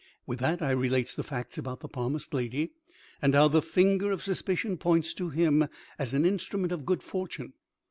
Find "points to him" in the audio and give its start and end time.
4.79-5.67